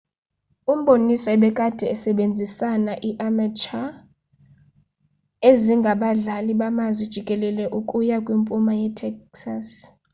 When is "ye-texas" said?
8.81-9.67